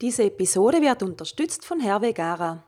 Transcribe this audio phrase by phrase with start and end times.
[0.00, 2.64] Diese Episode wird unterstützt von Herr Vegara.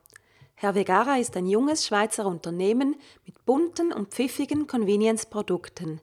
[0.55, 6.03] Herr Vegara ist ein junges Schweizer Unternehmen mit bunten und pfiffigen Convenience-Produkten.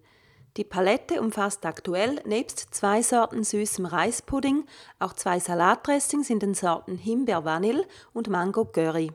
[0.58, 4.66] Die Palette umfasst aktuell nebst zwei Sorten süßem Reispudding
[4.98, 9.12] auch zwei Salatdressings in den Sorten Himbeer Vanille und Mango Curry.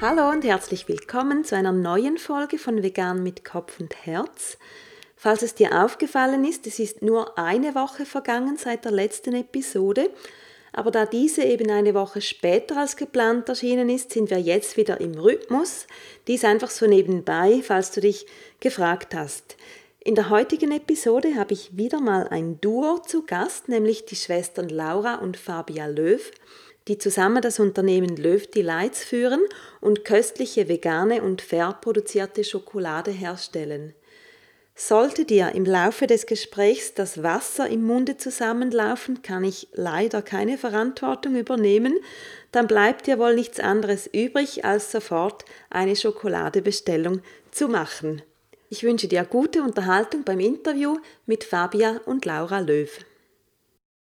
[0.00, 4.58] Hallo und herzlich willkommen zu einer neuen Folge von Vegan mit Kopf und Herz.
[5.20, 10.10] Falls es dir aufgefallen ist, es ist nur eine Woche vergangen seit der letzten Episode,
[10.72, 15.00] aber da diese eben eine Woche später als geplant erschienen ist, sind wir jetzt wieder
[15.00, 15.88] im Rhythmus.
[16.28, 18.26] Dies einfach so nebenbei, falls du dich
[18.60, 19.56] gefragt hast.
[19.98, 24.68] In der heutigen Episode habe ich wieder mal ein Duo zu Gast, nämlich die Schwestern
[24.68, 26.30] Laura und Fabia Löw,
[26.86, 29.40] die zusammen das Unternehmen Löw Delights führen
[29.80, 33.94] und köstliche vegane und fair produzierte Schokolade herstellen.
[34.80, 40.56] Sollte dir im Laufe des Gesprächs das Wasser im Munde zusammenlaufen, kann ich leider keine
[40.56, 41.98] Verantwortung übernehmen,
[42.52, 48.22] dann bleibt dir wohl nichts anderes übrig, als sofort eine Schokoladebestellung zu machen.
[48.70, 53.04] Ich wünsche dir gute Unterhaltung beim Interview mit Fabia und Laura Löw.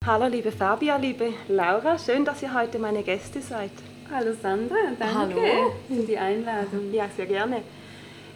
[0.07, 3.73] Hallo liebe Fabia, liebe Laura, schön, dass ihr heute meine Gäste seid.
[4.11, 5.75] Hallo Sandra, danke Hallo.
[5.89, 6.91] für die Einladung.
[6.91, 7.63] Ja, sehr gerne.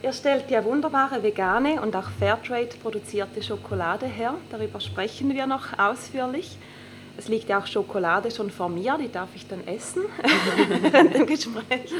[0.01, 4.35] Ihr stellt ja wunderbare vegane und auch Fairtrade produzierte Schokolade her.
[4.49, 6.57] Darüber sprechen wir noch ausführlich.
[7.17, 10.03] Es liegt ja auch Schokolade schon vor mir, die darf ich dann essen
[10.81, 11.91] während dem Gespräch.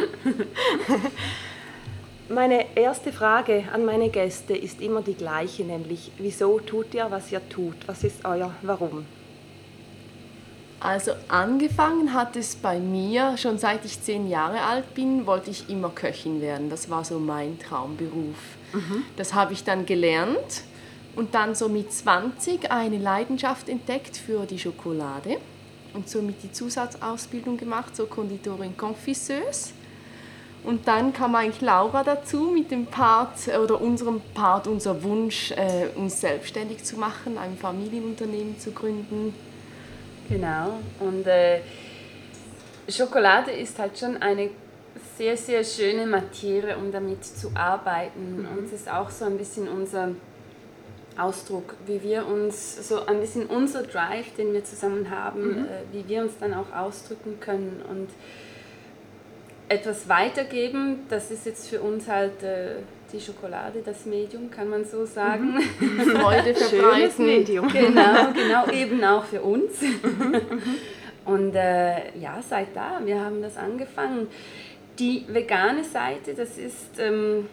[2.29, 7.31] Meine erste Frage an meine Gäste ist immer die gleiche, nämlich wieso tut ihr, was
[7.33, 7.75] ihr tut?
[7.85, 9.05] Was ist euer Warum?
[10.79, 15.69] Also angefangen hat es bei mir, schon seit ich zehn Jahre alt bin, wollte ich
[15.69, 16.69] immer Köchin werden.
[16.69, 18.37] Das war so mein Traumberuf.
[18.71, 19.03] Mhm.
[19.17, 20.63] Das habe ich dann gelernt
[21.15, 25.37] und dann so mit 20 eine Leidenschaft entdeckt für die Schokolade
[25.93, 29.73] und somit die Zusatzausbildung gemacht, so Konditorin Confisseuse.
[30.63, 35.87] Und dann kam eigentlich Laura dazu mit dem Part oder unserem Part, unser Wunsch, äh,
[35.95, 39.33] uns selbstständig zu machen, ein Familienunternehmen zu gründen
[40.29, 40.79] Genau.
[40.99, 41.61] Und äh,
[42.87, 44.49] Schokolade ist halt schon eine
[45.17, 48.41] sehr, sehr schöne Materie, um damit zu arbeiten.
[48.41, 48.47] Mhm.
[48.47, 50.09] Und es ist auch so ein bisschen unser
[51.17, 55.65] Ausdruck, wie wir uns, so ein bisschen unser Drive, den wir zusammen haben, mhm.
[55.65, 57.81] äh, wie wir uns dann auch ausdrücken können.
[57.89, 58.09] Und
[59.67, 62.75] etwas weitergeben, das ist jetzt für uns halt äh,
[63.11, 65.55] die Schokolade, das Medium, kann man so sagen.
[65.79, 65.99] Mhm.
[66.17, 67.25] Freude verbreiten.
[67.25, 67.67] Medium.
[67.73, 69.81] Genau, genau, eben auch für uns.
[69.81, 70.41] Mhm.
[71.25, 74.27] Und äh, ja, seit da, wir haben das angefangen.
[74.97, 77.47] Die vegane Seite, das ist ähm,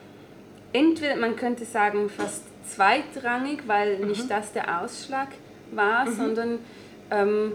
[0.72, 4.08] entweder, man könnte sagen, fast zweitrangig, weil mhm.
[4.08, 5.28] nicht das der Ausschlag
[5.72, 6.16] war, mhm.
[6.16, 6.58] sondern
[7.10, 7.52] ähm,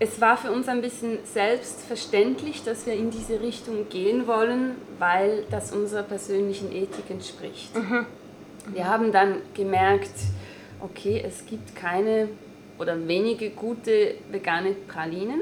[0.00, 5.44] es war für uns ein bisschen selbstverständlich, dass wir in diese Richtung gehen wollen, weil
[5.50, 7.74] das unserer persönlichen Ethik entspricht.
[7.74, 8.06] Mhm.
[8.72, 10.12] Wir haben dann gemerkt,
[10.80, 12.28] okay, es gibt keine
[12.78, 15.40] oder wenige gute vegane Pralinen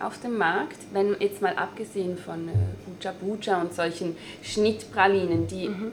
[0.00, 2.52] auf dem Markt, wenn jetzt mal abgesehen von äh,
[2.84, 5.92] Buja Buja und solchen Schnittpralinen, die, mhm.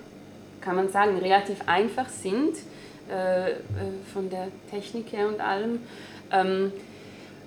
[0.60, 2.56] kann man sagen, relativ einfach sind,
[3.12, 3.56] äh, äh,
[4.12, 5.80] von der Technik her und allem.
[6.32, 6.72] Ähm,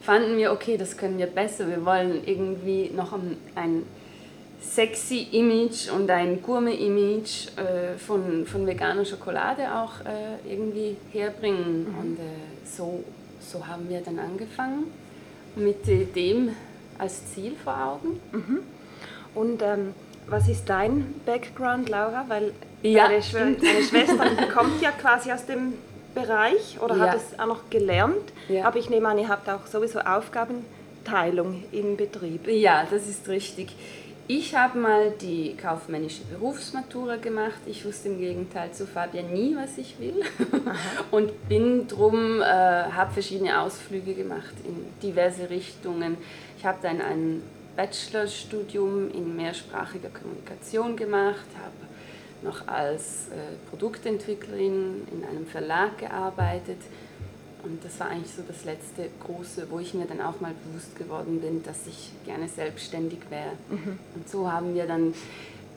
[0.04, 1.68] fanden wir, okay, das können wir besser.
[1.68, 3.82] Wir wollen irgendwie noch ein, ein
[4.60, 11.86] sexy Image und ein Gourmet-Image äh, von, von veganer Schokolade auch äh, irgendwie herbringen.
[11.88, 11.98] Mhm.
[11.98, 12.22] Und äh,
[12.64, 13.04] so,
[13.40, 14.84] so haben wir dann angefangen
[15.56, 16.50] mit dem
[16.98, 18.20] als Ziel vor Augen.
[18.32, 18.58] Mhm.
[19.34, 19.94] Und ähm,
[20.26, 22.24] was ist dein Background, Laura?
[22.28, 22.52] Weil
[22.82, 25.74] ja, deine, Schw deine Schwester kommt ja quasi aus dem
[26.14, 27.08] Bereich oder ja.
[27.08, 28.32] hat es auch noch gelernt.
[28.48, 28.66] Ja.
[28.66, 32.48] Aber ich nehme an, ihr habt auch sowieso Aufgabenteilung im Betrieb.
[32.48, 33.74] Ja, das ist richtig.
[34.26, 37.60] Ich habe mal die kaufmännische Berufsmatura gemacht.
[37.66, 40.22] Ich wusste im Gegenteil zu Fabian nie, was ich will.
[41.10, 46.16] und bin drum, äh, habe verschiedene Ausflüge gemacht in diverse Richtungen.
[46.56, 47.42] Ich habe dann ein
[47.76, 51.93] Bachelorstudium in mehrsprachiger Kommunikation gemacht, habe
[52.44, 56.78] noch als äh, Produktentwicklerin in einem Verlag gearbeitet.
[57.64, 60.96] Und das war eigentlich so das letzte große, wo ich mir dann auch mal bewusst
[60.96, 63.52] geworden bin, dass ich gerne selbstständig wäre.
[63.70, 63.98] Mhm.
[64.14, 65.14] Und so haben wir dann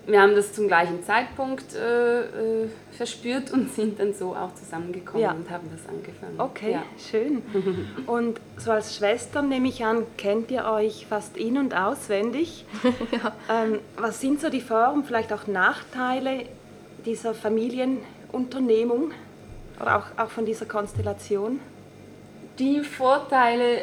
[0.08, 5.22] wir haben das zum gleichen Zeitpunkt äh, äh, verspürt und sind dann so auch zusammengekommen
[5.22, 5.32] ja.
[5.32, 6.40] und haben das angefangen.
[6.40, 6.84] Okay, ja.
[6.98, 7.44] schön.
[8.08, 12.66] Und so als Schwestern nehme ich an, kennt ihr euch fast in- und auswendig.
[13.12, 13.34] ja.
[13.50, 16.46] ähm, was sind so die Vor- und vielleicht auch Nachteile
[17.06, 19.12] dieser Familienunternehmung
[19.80, 21.60] oder auch, auch von dieser Konstellation?
[22.60, 23.82] Die Vorteile,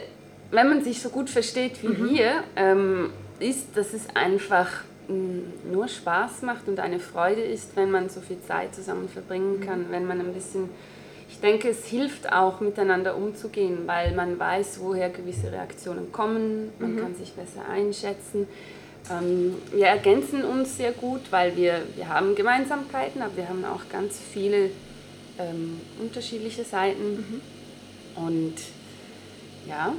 [0.50, 2.10] wenn man sich so gut versteht wie mhm.
[2.10, 4.68] wir, ähm, ist, dass es einfach
[5.08, 9.88] nur Spaß macht und eine Freude ist, wenn man so viel Zeit zusammen verbringen kann,
[9.88, 9.90] mhm.
[9.90, 10.68] wenn man ein bisschen,
[11.28, 16.94] ich denke, es hilft auch miteinander umzugehen, weil man weiß, woher gewisse Reaktionen kommen, man
[16.94, 17.00] mhm.
[17.00, 18.46] kann sich besser einschätzen.
[19.10, 23.88] Ähm, wir ergänzen uns sehr gut, weil wir, wir haben Gemeinsamkeiten, aber wir haben auch
[23.90, 24.70] ganz viele
[25.38, 27.16] ähm, unterschiedliche Seiten.
[27.16, 27.40] Mhm.
[28.24, 28.54] Und
[29.68, 29.92] ja.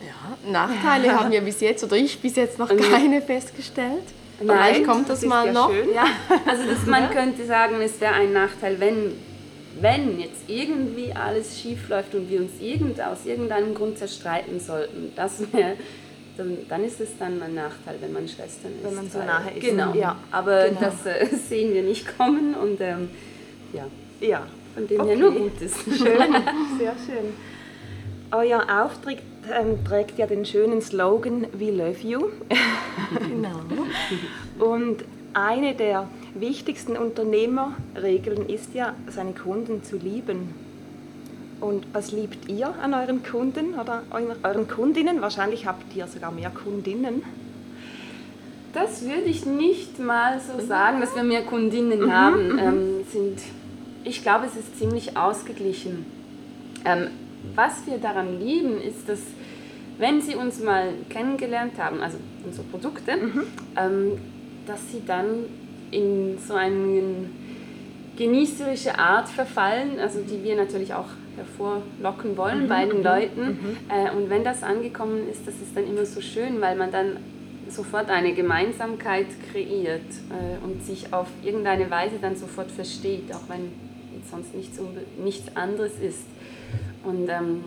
[0.00, 4.04] Ja, Nachteile haben wir bis jetzt oder ich bis jetzt noch keine festgestellt.
[4.42, 5.70] Nein, Vielleicht kommt das, das mal ja noch.
[5.70, 6.06] Ja,
[6.46, 9.12] also das, man könnte sagen, es wäre ein Nachteil, wenn,
[9.80, 15.12] wenn jetzt irgendwie alles schief läuft und wir uns irgend, aus irgendeinem Grund zerstreiten sollten.
[15.14, 15.76] Das wäre
[16.38, 18.84] dann, dann, ist es dann ein Nachteil, wenn man Schwestern ist.
[18.84, 19.60] Wenn man so nahe ist.
[19.60, 19.94] Genau.
[19.94, 20.80] Ja, aber genau.
[20.80, 23.10] das äh, sehen wir nicht kommen und ähm,
[23.74, 23.86] ja.
[24.26, 24.46] ja.
[24.74, 25.08] Von dem okay.
[25.10, 25.74] her nur Gutes.
[25.84, 25.98] Schön,
[26.78, 27.34] sehr schön.
[28.32, 29.18] Euer Auftritt
[29.52, 32.28] ähm, trägt ja den schönen Slogan We Love You.
[33.28, 33.60] genau.
[34.58, 35.04] Und
[35.34, 40.54] eine der wichtigsten Unternehmerregeln ist ja, seine Kunden zu lieben.
[41.60, 44.02] Und was liebt ihr an euren Kunden oder
[44.42, 45.20] euren Kundinnen?
[45.20, 47.22] Wahrscheinlich habt ihr sogar mehr Kundinnen.
[48.72, 52.52] Das würde ich nicht mal so sagen, dass wir mehr Kundinnen mhm, haben.
[52.52, 52.58] Mhm.
[52.58, 53.40] Ähm, sind,
[54.04, 56.06] ich glaube, es ist ziemlich ausgeglichen.
[56.84, 57.08] Ähm,
[57.54, 59.20] was wir daran lieben, ist, dass
[59.98, 63.42] wenn sie uns mal kennengelernt haben, also unsere Produkte, mhm.
[63.76, 64.18] ähm,
[64.66, 65.44] dass sie dann
[65.90, 67.28] in so eine
[68.16, 72.68] genießerische Art verfallen, also die wir natürlich auch hervorlocken wollen mhm.
[72.68, 73.04] bei den mhm.
[73.04, 73.46] Leuten.
[73.46, 73.76] Mhm.
[73.88, 77.16] Äh, und wenn das angekommen ist, das ist dann immer so schön, weil man dann
[77.68, 83.72] sofort eine Gemeinsamkeit kreiert äh, und sich auf irgendeine Weise dann sofort versteht, auch wenn
[84.30, 84.78] sonst nichts,
[85.22, 86.24] nichts anderes ist.
[87.04, 87.64] Und ähm,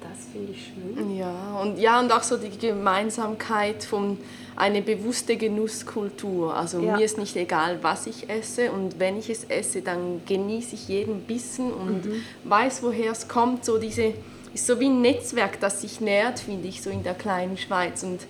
[0.00, 1.16] das finde ich schön.
[1.16, 4.18] Ja und, ja, und auch so die Gemeinsamkeit von
[4.56, 6.54] einer bewussten Genusskultur.
[6.54, 6.96] Also ja.
[6.96, 10.88] mir ist nicht egal, was ich esse und wenn ich es esse, dann genieße ich
[10.88, 12.22] jeden Bissen und mhm.
[12.44, 13.64] weiß, woher es kommt.
[13.64, 14.14] So diese,
[14.52, 18.02] ist so wie ein Netzwerk, das sich nährt, finde ich, so in der kleinen Schweiz.
[18.02, 18.20] Und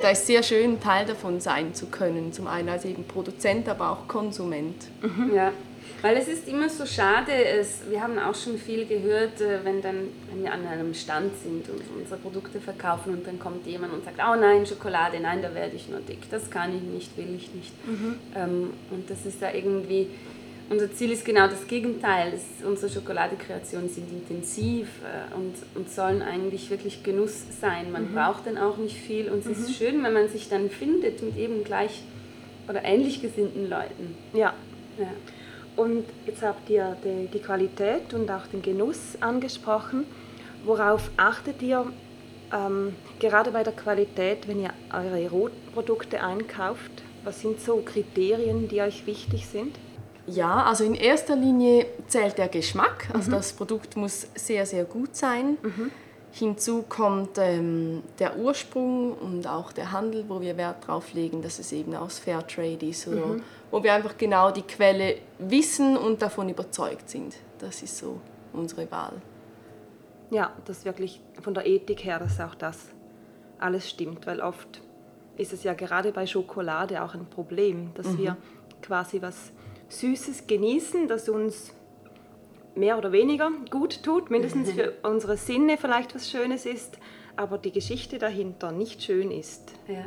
[0.00, 2.32] da ist sehr schön, Teil davon sein zu können.
[2.32, 4.76] Zum einen als eben Produzent, aber auch Konsument.
[5.02, 5.34] Mhm.
[5.34, 5.52] Ja.
[6.02, 9.80] Weil es ist immer so schade, es, wir haben auch schon viel gehört, äh, wenn,
[9.80, 13.92] dann, wenn wir an einem Stand sind und unsere Produkte verkaufen und dann kommt jemand
[13.94, 17.16] und sagt, oh nein, Schokolade, nein, da werde ich nur dick, das kann ich nicht,
[17.16, 17.72] will ich nicht.
[17.86, 18.16] Mhm.
[18.36, 20.08] Ähm, und das ist da irgendwie,
[20.70, 22.32] unser Ziel ist genau das Gegenteil.
[22.34, 27.92] Es, unsere Schokoladekreationen sind intensiv äh, und, und sollen eigentlich wirklich Genuss sein.
[27.92, 28.14] Man mhm.
[28.14, 29.64] braucht dann auch nicht viel und es mhm.
[29.64, 32.02] ist schön, wenn man sich dann findet mit eben gleich
[32.68, 34.16] oder ähnlich gesinnten Leuten.
[34.32, 34.54] Ja.
[34.98, 35.08] ja.
[35.76, 40.06] Und jetzt habt ihr die, die Qualität und auch den Genuss angesprochen.
[40.64, 41.86] Worauf achtet ihr
[42.52, 47.02] ähm, gerade bei der Qualität, wenn ihr eure Rotprodukte einkauft?
[47.24, 49.76] Was sind so Kriterien, die euch wichtig sind?
[50.26, 53.08] Ja, also in erster Linie zählt der Geschmack.
[53.12, 53.34] Also mhm.
[53.34, 55.58] das Produkt muss sehr, sehr gut sein.
[55.62, 55.90] Mhm.
[56.32, 61.58] Hinzu kommt ähm, der Ursprung und auch der Handel, wo wir Wert darauf legen, dass
[61.58, 63.42] es eben aus Fairtrade ist, oder mhm.
[63.74, 67.34] Wo wir einfach genau die Quelle wissen und davon überzeugt sind.
[67.58, 68.20] Das ist so
[68.52, 69.20] unsere Wahl.
[70.30, 72.92] Ja, dass wirklich von der Ethik her, dass auch das
[73.58, 74.80] alles stimmt, weil oft
[75.36, 78.18] ist es ja gerade bei Schokolade auch ein Problem, dass mhm.
[78.18, 78.36] wir
[78.80, 79.50] quasi was
[79.88, 81.74] Süßes genießen, das uns
[82.76, 86.96] mehr oder weniger gut tut, mindestens für unsere Sinne vielleicht was Schönes ist,
[87.34, 89.72] aber die Geschichte dahinter nicht schön ist.
[89.88, 90.04] Ja,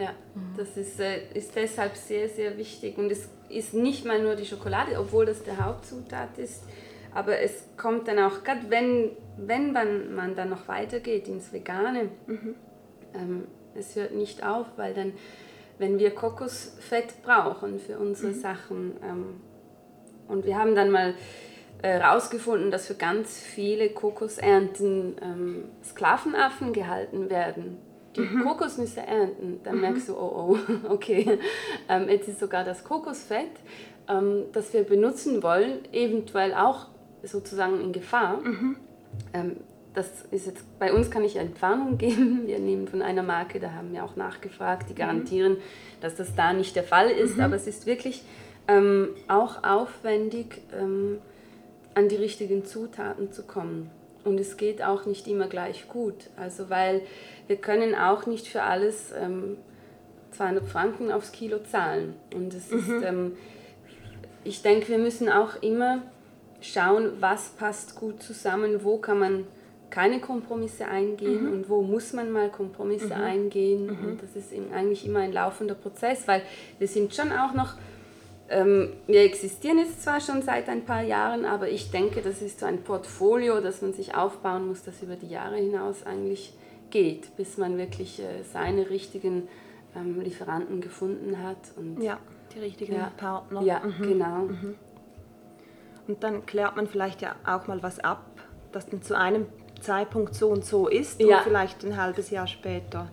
[0.00, 0.12] ja.
[0.34, 0.56] Mhm.
[0.56, 2.98] das ist, äh, ist deshalb sehr, sehr wichtig.
[2.98, 6.62] Und es ist nicht mal nur die Schokolade, obwohl das der Hauptzutat ist,
[7.12, 12.08] aber es kommt dann auch, gerade wenn, wenn man, man dann noch weitergeht ins Vegane,
[12.26, 12.54] mhm.
[13.14, 15.12] ähm, es hört nicht auf, weil dann,
[15.78, 18.40] wenn wir Kokosfett brauchen für unsere mhm.
[18.40, 19.40] Sachen, ähm,
[20.28, 21.14] und wir haben dann mal
[21.82, 27.78] herausgefunden, äh, dass für ganz viele Kokosernten ähm, Sklavenaffen gehalten werden,
[28.16, 28.44] die mhm.
[28.44, 29.60] Kokosnüsse ernten.
[29.62, 29.80] Dann mhm.
[29.80, 31.38] merkst du, oh oh, okay,
[31.88, 33.50] ähm, jetzt ist sogar das Kokosfett,
[34.08, 36.86] ähm, das wir benutzen wollen, eventuell auch
[37.22, 38.38] sozusagen in Gefahr.
[38.42, 38.76] Mhm.
[39.32, 39.56] Ähm,
[39.94, 42.46] das ist jetzt, bei uns kann ich Entwarnung geben.
[42.46, 44.98] Wir nehmen von einer Marke, da haben wir auch nachgefragt, die mhm.
[44.98, 45.56] garantieren,
[46.00, 47.36] dass das da nicht der Fall ist.
[47.36, 47.44] Mhm.
[47.44, 48.22] Aber es ist wirklich
[48.68, 51.18] ähm, auch aufwendig, ähm,
[51.94, 53.90] an die richtigen Zutaten zu kommen.
[54.24, 56.30] Und es geht auch nicht immer gleich gut.
[56.36, 57.02] Also weil
[57.46, 59.56] wir können auch nicht für alles ähm,
[60.32, 62.14] 200 Franken aufs Kilo zahlen.
[62.34, 62.78] Und es mhm.
[62.78, 63.36] ist, ähm,
[64.44, 66.02] ich denke, wir müssen auch immer
[66.60, 69.44] schauen, was passt gut zusammen, wo kann man
[69.90, 71.52] keine Kompromisse eingehen mhm.
[71.52, 73.12] und wo muss man mal Kompromisse mhm.
[73.12, 73.86] eingehen.
[73.86, 74.08] Mhm.
[74.08, 76.42] Und das ist eigentlich immer ein laufender Prozess, weil
[76.78, 77.74] wir sind schon auch noch,
[78.50, 82.66] wir existieren jetzt zwar schon seit ein paar Jahren, aber ich denke, das ist so
[82.66, 86.52] ein Portfolio, das man sich aufbauen muss, das über die Jahre hinaus eigentlich
[86.90, 89.48] geht, bis man wirklich äh, seine richtigen
[89.94, 91.58] ähm, Lieferanten gefunden hat.
[91.76, 92.18] Und ja,
[92.54, 93.62] die richtigen ja, Partner.
[93.62, 94.02] Ja, mhm.
[94.02, 94.38] genau.
[94.46, 94.74] Mhm.
[96.08, 98.24] Und dann klärt man vielleicht ja auch mal was ab,
[98.72, 99.46] das dann zu einem
[99.80, 101.38] Zeitpunkt so und so ist ja.
[101.38, 103.08] und vielleicht ein halbes Jahr später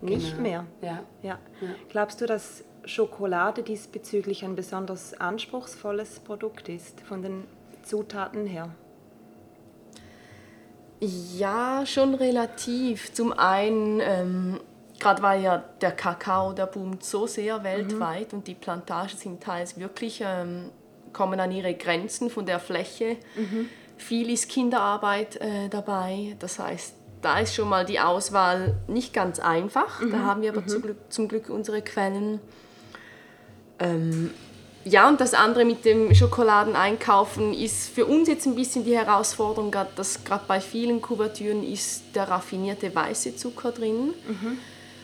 [0.00, 0.42] nicht genau.
[0.42, 0.66] mehr.
[0.82, 1.02] Ja.
[1.22, 1.38] Ja.
[1.60, 1.68] ja.
[1.88, 7.44] Glaubst du, dass Schokolade diesbezüglich ein besonders anspruchsvolles Produkt ist, von den
[7.82, 8.70] Zutaten her?
[11.00, 13.12] Ja, schon relativ.
[13.12, 14.60] Zum einen, ähm,
[14.98, 18.38] gerade weil ja der Kakao, der boomt so sehr weltweit mhm.
[18.38, 20.70] und die Plantagen sind teils wirklich ähm,
[21.12, 23.16] kommen an ihre Grenzen von der Fläche.
[23.34, 23.68] Mhm.
[23.96, 26.36] Viel ist Kinderarbeit äh, dabei.
[26.38, 30.00] Das heißt, da ist schon mal die Auswahl nicht ganz einfach.
[30.00, 30.10] Mhm.
[30.10, 30.68] Da haben wir aber mhm.
[30.68, 32.40] zum, Glück, zum, Glück, unsere Quellen.
[33.80, 34.30] Ähm,
[34.84, 39.74] ja, und das andere mit dem Schokoladeneinkaufen ist für uns jetzt ein bisschen die Herausforderung,
[39.96, 44.14] dass gerade bei vielen Kuvertüren ist der raffinierte weiße Zucker drin.
[44.26, 44.58] Mhm.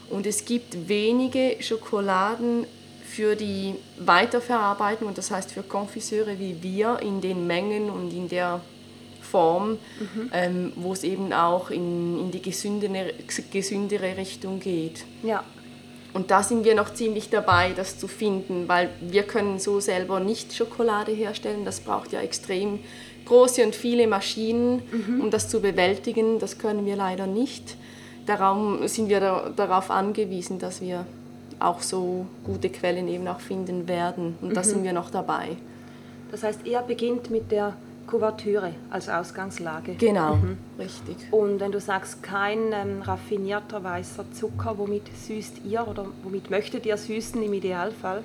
[0.08, 2.66] Und es gibt wenige Schokoladen
[3.04, 8.28] für die Weiterverarbeitung, und das heißt für Konfiseure wie wir, in den Mengen und in
[8.28, 8.60] der
[9.20, 10.30] Form, mhm.
[10.32, 13.12] ähm, wo es eben auch in, in die gesündere,
[13.50, 15.04] gesündere Richtung geht.
[15.22, 15.44] Ja.
[16.16, 20.18] Und da sind wir noch ziemlich dabei, das zu finden, weil wir können so selber
[20.18, 21.66] nicht Schokolade herstellen.
[21.66, 22.78] Das braucht ja extrem
[23.26, 25.20] große und viele Maschinen, mhm.
[25.20, 26.38] um das zu bewältigen.
[26.38, 27.76] Das können wir leider nicht.
[28.24, 31.04] Darum sind wir da, darauf angewiesen, dass wir
[31.58, 34.38] auch so gute Quellen eben auch finden werden.
[34.40, 34.64] Und da mhm.
[34.64, 35.58] sind wir noch dabei.
[36.30, 39.94] Das heißt, ihr beginnt mit der Kuvertüre als Ausgangslage.
[39.94, 40.58] Genau, mhm.
[40.78, 41.16] richtig.
[41.30, 46.86] Und wenn du sagst, kein ähm, raffinierter weißer Zucker, womit süßt ihr oder womit möchtet
[46.86, 48.22] ihr süßen im Idealfall?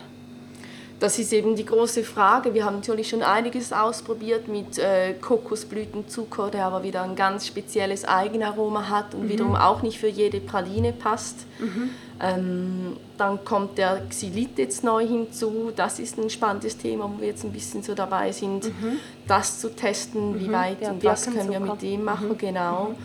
[1.02, 2.54] Das ist eben die große Frage.
[2.54, 8.06] Wir haben natürlich schon einiges ausprobiert mit äh, Kokosblütenzucker, der aber wieder ein ganz spezielles
[8.06, 9.30] Eigenaroma hat und mhm.
[9.30, 11.48] wiederum auch nicht für jede Praline passt.
[11.58, 11.90] Mhm.
[12.22, 15.72] Ähm, dann kommt der Xylit jetzt neu hinzu.
[15.76, 19.00] Das ist ein spannendes Thema, wo wir jetzt ein bisschen so dabei sind, mhm.
[19.28, 20.54] das zu testen, wie mhm.
[20.54, 22.38] weit ja, und was können wir mit dem machen, mhm.
[22.38, 22.90] genau.
[22.90, 22.96] Mhm.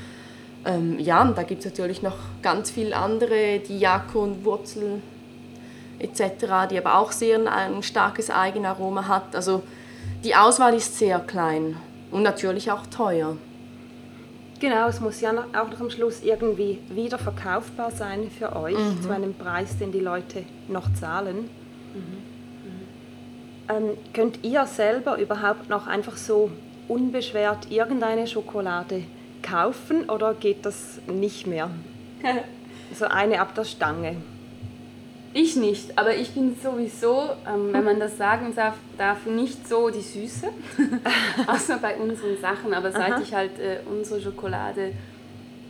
[0.66, 5.00] Ähm, ja, und da gibt es natürlich noch ganz viele andere, die Jako und Wurzel
[5.98, 9.34] etc., die aber auch sehr ein starkes Eigenaroma hat.
[9.34, 9.62] Also
[10.24, 11.76] die Auswahl ist sehr klein
[12.10, 13.36] und natürlich auch teuer.
[14.58, 19.02] Genau, es muss ja auch noch am Schluss irgendwie wieder verkaufbar sein für euch, mhm.
[19.02, 21.50] zu einem Preis, den die Leute noch zahlen.
[21.92, 22.00] Mhm.
[22.64, 22.88] Mhm.
[23.68, 26.50] Ähm, könnt ihr selber überhaupt noch einfach so
[26.88, 29.04] unbeschwert irgendeine Schokolade
[29.42, 31.70] kaufen oder geht das nicht mehr?
[32.94, 34.16] so eine ab der Stange.
[35.38, 39.90] Ich nicht, aber ich bin sowieso, ähm, wenn man das sagen darf, darf nicht so
[39.90, 40.48] die Süße,
[41.46, 42.72] außer bei unseren Sachen.
[42.72, 43.20] Aber seit Aha.
[43.20, 44.92] ich halt äh, unsere Schokolade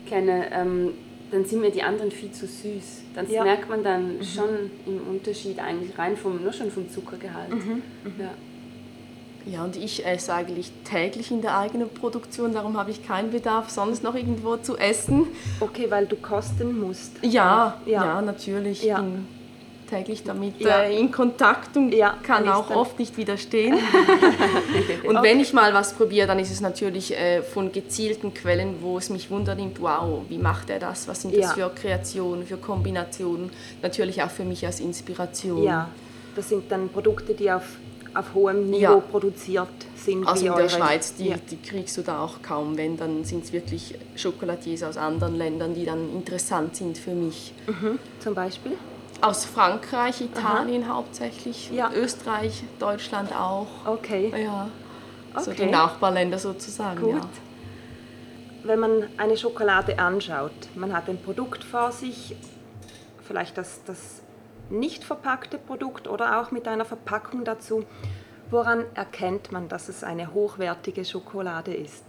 [0.09, 0.93] kenne, ähm,
[1.33, 3.03] dann sind mir die anderen viel zu süß.
[3.17, 3.43] Dann ja.
[3.43, 4.23] merkt man dann mhm.
[4.23, 7.51] schon im Unterschied eigentlich rein vom, nur schon vom Zuckergehalt.
[7.51, 7.83] Mhm.
[8.05, 8.21] Mhm.
[8.21, 8.31] Ja.
[9.47, 13.71] Ja, und ich esse eigentlich täglich in der eigenen Produktion, darum habe ich keinen Bedarf,
[13.71, 15.27] sonst noch irgendwo zu essen.
[15.59, 17.13] Okay, weil du kosten musst.
[17.23, 18.05] Ja, Ja.
[18.05, 18.85] ja, natürlich.
[18.85, 19.01] Ja.
[19.01, 19.27] Bin
[19.87, 20.83] täglich damit Ja.
[20.83, 23.75] äh, in Kontakt und Ja, kann auch oft nicht widerstehen.
[25.07, 28.99] und wenn ich mal was probiere, dann ist es natürlich äh, von gezielten Quellen, wo
[28.99, 31.09] es mich wundernimmt, wow, wie macht er das?
[31.09, 31.41] Was sind Ja.
[31.43, 33.51] das für Kreationen, für Kombinationen?
[33.83, 35.63] Natürlich auch für mich als Inspiration.
[35.63, 35.89] Ja,
[36.35, 37.65] das sind dann Produkte, die auf,
[38.15, 38.97] auf hohem Niveau Ja.
[39.01, 40.27] produziert sind.
[40.27, 40.69] Also in der eure.
[40.71, 41.37] Schweiz, die, Ja.
[41.51, 42.77] die kriegst du da auch kaum.
[42.77, 47.53] Wenn, dann sind es wirklich Chocolatiers aus anderen Ländern, die dann interessant sind für mich.
[48.21, 48.73] Zum Beispiel?
[49.21, 51.91] Aus Frankreich, Italien hauptsächlich, Ja.
[51.93, 53.67] Österreich, Deutschland auch.
[53.87, 54.33] Okay.
[54.45, 54.69] Ja,
[55.39, 55.65] so Okay.
[55.67, 57.01] die Nachbarländer sozusagen.
[57.01, 57.15] Gut.
[57.15, 57.29] Ja.
[58.65, 62.37] Wenn man eine Schokolade anschaut, man hat ein Produkt vor sich,
[63.23, 64.23] vielleicht das, das
[64.69, 67.85] nicht verpackte Produkt oder auch mit einer Verpackung dazu.
[68.51, 72.05] Woran erkennt man, dass es eine hochwertige Schokolade ist?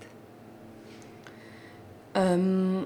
[2.13, 2.85] Ähm,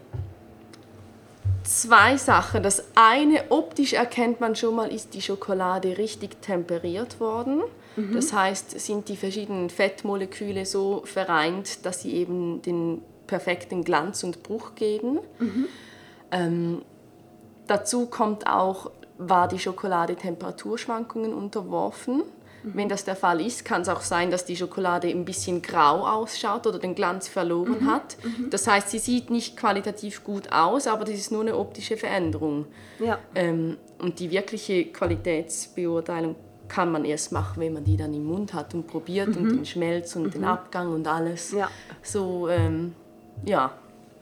[1.63, 2.63] zwei Sachen.
[2.63, 7.61] Das eine, optisch erkennt man schon mal, ist die Schokolade richtig temperiert worden.
[8.13, 14.43] Das heißt, sind die verschiedenen Fettmoleküle so vereint, dass sie eben den perfekten Glanz und
[14.43, 15.19] Bruch geben.
[16.31, 16.81] Ähm,
[17.67, 22.23] dazu kommt auch, war die Schokolade Temperaturschwankungen unterworfen.
[22.63, 26.05] Wenn das der Fall ist, kann es auch sein, dass die Schokolade ein bisschen grau
[26.05, 28.17] ausschaut oder den Glanz verloren hat.
[28.49, 32.65] Das heißt, sie sieht nicht qualitativ gut aus, aber das ist nur eine optische Veränderung.
[32.99, 33.19] Ja.
[33.35, 36.35] Ähm, und die wirkliche Qualitätsbeurteilung
[36.67, 39.65] kann man erst machen, wenn man die dann im Mund hat und probiert und den
[39.65, 41.51] Schmelz und den Abgang und alles.
[41.51, 41.69] Ja.
[42.01, 42.93] So, ähm,
[43.45, 43.73] ja,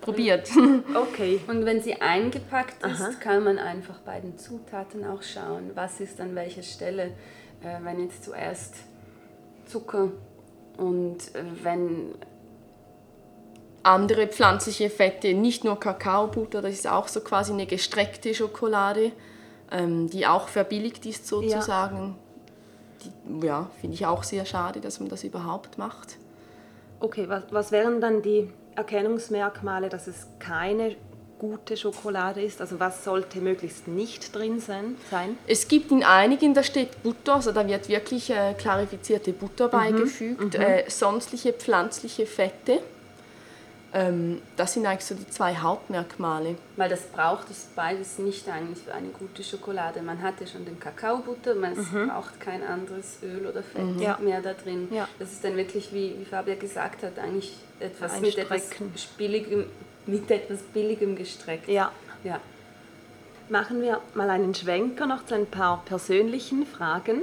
[0.02, 0.50] probiert.
[0.96, 1.40] Okay.
[1.48, 6.20] Und wenn sie eingepackt ist, kann man einfach bei den Zutaten auch schauen, was ist
[6.20, 7.12] an welcher Stelle.
[7.62, 8.76] Äh, wenn jetzt zuerst
[9.66, 10.10] Zucker
[10.78, 12.16] und äh, wenn
[13.84, 19.12] andere pflanzliche Fette, nicht nur Kakaobutter, das ist auch so quasi eine gestreckte Schokolade,
[19.72, 22.16] ähm, die auch verbilligt ist sozusagen.
[23.04, 26.18] Die, ja, finde ich auch sehr schade, dass man das überhaupt macht.
[27.00, 30.96] Okay, was, was wären dann die Erkennungsmerkmale, dass es keine
[31.40, 32.62] gute Schokolade ist?
[32.62, 34.96] Also was sollte möglichst nicht drin sein?
[35.48, 40.54] Es gibt in einigen, da steht Butter, also da wird wirklich äh, klarifizierte Butter beigefügt,
[40.56, 42.80] Äh, sonstige pflanzliche Fette.
[43.92, 46.58] Ähm, das sind eigentlich so die zwei Hauptmerkmale.
[46.76, 50.04] Weil das braucht es beides nicht eigentlich für eine gute Schokolade.
[50.04, 54.20] Man hat ja schon den Kakaobutter, man es braucht kein anderes Öl oder Fett Ja.
[54.22, 54.90] mehr da drin.
[54.92, 55.08] Ja.
[55.18, 58.70] Das ist dann wirklich, wie, wie Fabia gesagt hat, eigentlich etwas Ein mit etwas,
[59.18, 59.66] billigem,
[60.10, 61.68] mit etwas Billigem gestreckt.
[61.68, 61.92] Ja.
[62.24, 62.40] ja.
[63.50, 67.22] Machen wir mal einen Schwenker noch zu ein paar persönlichen Fragen.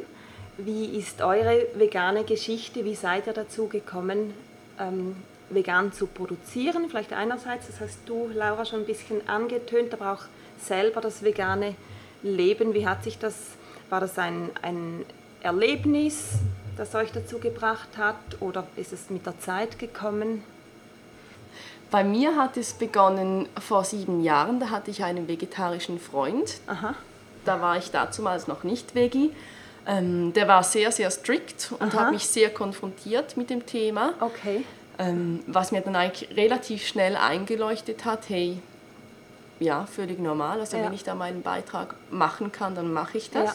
[0.59, 2.85] Wie ist eure vegane Geschichte?
[2.85, 4.33] Wie seid ihr dazu gekommen,
[4.81, 5.17] ähm,
[5.51, 6.89] vegan zu produzieren?
[6.89, 10.25] Vielleicht einerseits, das hast du, Laura, schon ein bisschen angetönt, aber auch
[10.59, 11.75] selber das vegane
[12.23, 12.75] Leben.
[12.75, 13.35] Wie hat sich das,
[13.91, 15.05] war das ein, ein
[15.43, 16.39] Erlebnis,
[16.77, 20.43] das euch dazu gebracht hat oder ist es mit der Zeit gekommen?
[21.91, 26.55] Bei mir hat es begonnen vor sieben Jahren, da hatte ich einen vegetarischen Freund.
[26.67, 26.95] Aha.
[27.45, 29.31] Da war ich dazumals noch nicht Veggie.
[29.87, 32.07] Ähm, der war sehr, sehr strikt und Aha.
[32.07, 34.15] hat mich sehr konfrontiert mit dem Thema.
[34.19, 34.65] Okay.
[34.99, 38.61] Ähm, was mir dann eigentlich relativ schnell eingeleuchtet hat, hey,
[39.61, 40.59] ja, völlig normal.
[40.61, 40.85] Also Ja.
[40.85, 43.45] wenn ich da meinen Beitrag machen kann, dann mache ich das.
[43.45, 43.55] Ja.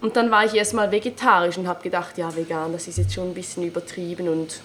[0.00, 3.28] Und dann war ich erstmal vegetarisch und habe gedacht, ja, vegan, das ist jetzt schon
[3.30, 4.60] ein bisschen übertrieben und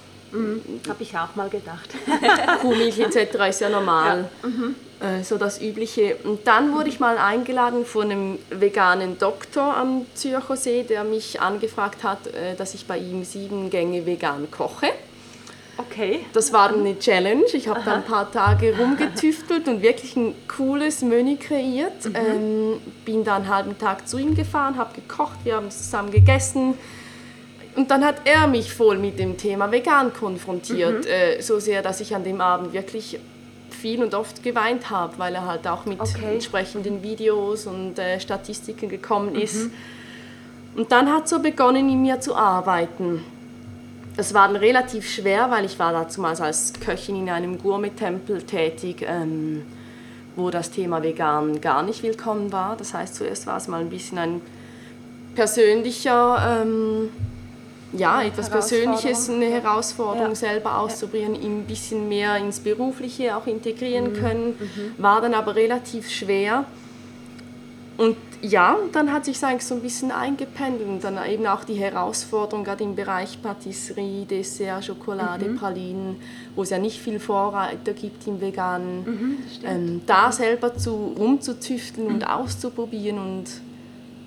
[0.89, 1.89] Habe ich auch mal gedacht.
[2.61, 3.35] Kuhmilch etc.
[3.49, 4.29] ist ja normal.
[4.99, 6.15] Äh, so das Übliche.
[6.23, 11.41] Und dann wurde ich mal eingeladen von einem veganen Doktor am Zürcher See, der mich
[11.41, 14.87] angefragt hat, äh, dass ich bei ihm sieben Gänge vegan koche.
[15.77, 16.19] Okay.
[16.33, 17.45] Das war eine Challenge.
[17.51, 22.05] Ich habe da ein paar Tage rumgetüftelt und wirklich ein cooles Menü kreiert.
[22.13, 26.75] Ähm, bin da einen halben Tag zu ihm gefahren, habe gekocht, wir haben zusammen gegessen.
[27.75, 31.05] Und dann hat er mich voll mit dem Thema vegan konfrontiert.
[31.05, 33.19] Äh, so sehr, dass ich an dem Abend wirklich
[33.69, 36.33] viel und oft geweint habe, weil er halt auch mit Okay.
[36.33, 39.69] entsprechenden Videos und äh, Statistiken gekommen ist.
[40.75, 43.23] Und dann hat so begonnen, in mir zu arbeiten.
[44.15, 49.03] Das war dann relativ schwer, weil ich war damals als Köchin in einem Gourmet-Tempel tätig,
[49.07, 49.63] ähm,
[50.35, 52.75] wo das Thema vegan gar nicht willkommen war.
[52.77, 54.41] Das heißt, zuerst war es mal ein bisschen ein
[55.35, 57.09] persönlicher, ähm,
[57.95, 60.35] ja, etwas Persönliches, eine Herausforderung, Ja.
[60.35, 64.55] selber auszuprobieren, ein bisschen mehr ins Berufliche auch integrieren können.
[64.97, 66.65] War dann aber relativ schwer.
[67.95, 71.75] Und ja, dann hat sich eigentlich so ein bisschen eingependelt und dann eben auch die
[71.75, 75.55] Herausforderung, gerade im Bereich Patisserie, Dessert, Schokolade, mhm.
[75.57, 76.15] Pralinen,
[76.55, 82.07] wo es ja nicht viel Vorreiter gibt im Veganen, mhm, ähm, da selber zu, rumzutüfteln
[82.07, 82.15] mhm.
[82.15, 83.45] und auszuprobieren und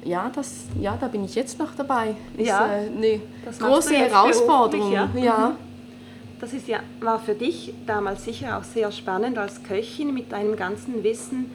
[0.07, 2.15] ja, das, ja, da bin ich jetzt noch dabei.
[2.37, 3.21] Ist ja, äh, eine
[3.59, 4.93] große Herausforderung.
[4.93, 5.09] Ja.
[5.15, 5.57] ja.
[6.41, 10.57] Das ist ja, war für dich damals sicher auch sehr spannend als Köchin mit deinem
[10.57, 11.51] ganzen Wissen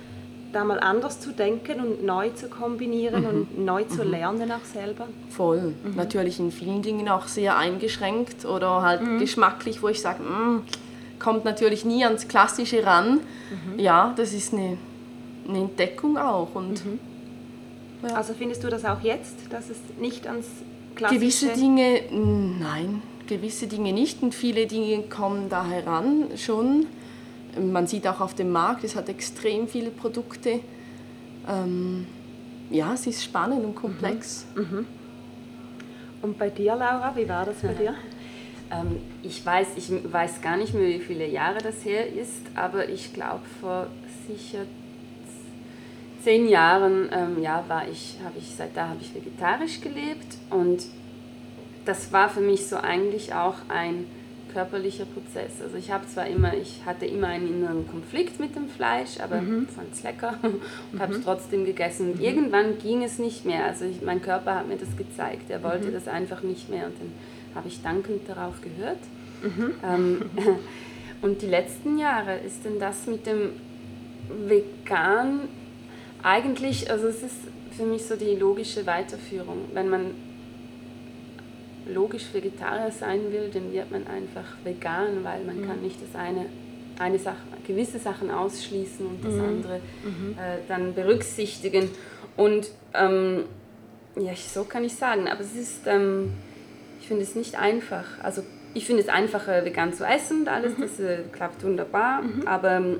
[0.51, 3.29] da mal anders zu denken und neu zu kombinieren mhm.
[3.29, 4.11] und neu zu mhm.
[4.11, 5.07] lernen auch selber?
[5.29, 5.73] Voll.
[5.83, 5.95] Mhm.
[5.95, 9.19] Natürlich in vielen Dingen auch sehr eingeschränkt oder halt mhm.
[9.19, 10.63] geschmacklich, wo ich sage, mm,
[11.19, 13.21] kommt natürlich nie ans Klassische ran.
[13.49, 13.79] Mhm.
[13.79, 14.77] Ja, das ist eine,
[15.47, 16.53] eine Entdeckung auch.
[16.53, 16.99] Und, mhm.
[18.03, 18.15] Ja.
[18.15, 20.47] Also findest du das auch jetzt, dass es nicht ans
[20.95, 21.19] Klassische...
[21.19, 26.87] Gewisse Dinge, nein, gewisse Dinge nicht und viele Dinge kommen da heran schon.
[27.59, 30.59] Man sieht auch auf dem Markt, es hat extrem viele Produkte.
[31.47, 32.07] Ähm,
[32.69, 34.45] ja, es ist spannend und komplex.
[34.55, 34.61] Mhm.
[34.61, 34.85] Mhm.
[36.21, 37.95] Und bei dir, Laura, wie war das bei dir?
[38.73, 42.87] Ähm, ich, weiß, ich weiß gar nicht mehr, wie viele Jahre das her ist, aber
[42.87, 43.87] ich glaube, vor
[44.25, 44.59] sicher
[46.23, 50.83] zehn Jahren ähm, ja, war ich, habe ich, seit da habe ich vegetarisch gelebt und
[51.85, 54.05] das war für mich so eigentlich auch ein
[54.53, 55.61] körperlicher Prozess.
[55.61, 59.41] Also ich habe zwar immer, ich hatte immer einen inneren Konflikt mit dem Fleisch, aber
[59.41, 59.67] mhm.
[59.67, 60.37] fand es lecker
[60.91, 61.23] und habe es mhm.
[61.23, 62.11] trotzdem gegessen.
[62.11, 62.25] Und mhm.
[62.25, 63.65] irgendwann ging es nicht mehr.
[63.65, 65.49] Also ich, mein Körper hat mir das gezeigt.
[65.49, 65.93] Er wollte mhm.
[65.93, 67.11] das einfach nicht mehr und dann
[67.55, 68.99] habe ich dankend darauf gehört.
[69.41, 69.73] Mhm.
[69.83, 70.21] Ähm,
[71.21, 73.51] und die letzten Jahre ist denn das mit dem
[74.47, 75.47] Vegan
[76.23, 77.35] eigentlich, also es ist
[77.75, 79.65] für mich so die logische Weiterführung.
[79.73, 80.11] Wenn man
[81.87, 85.67] logisch Vegetarier sein will, dann wird man einfach vegan, weil man mhm.
[85.67, 86.45] kann nicht das eine,
[86.99, 89.43] eine Sache, gewisse Sachen ausschließen und das mhm.
[89.43, 90.31] andere mhm.
[90.33, 91.89] Äh, dann berücksichtigen.
[92.37, 93.45] Und ähm,
[94.15, 96.33] ja, so kann ich sagen, aber es ist, ähm,
[96.99, 98.05] ich finde es nicht einfach.
[98.21, 100.81] Also ich finde es einfacher, vegan zu essen und alles, mhm.
[100.81, 102.47] das äh, klappt wunderbar, mhm.
[102.47, 102.97] aber ähm,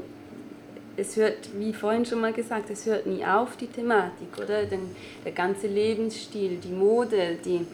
[1.01, 4.65] es hört, wie vorhin schon mal gesagt, es hört nie auf, die Thematik, oder?
[4.65, 4.81] Denn
[5.25, 7.65] der ganze Lebensstil, die Mode, die,